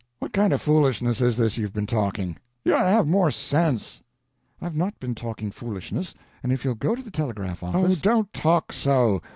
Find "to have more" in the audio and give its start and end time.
2.85-3.29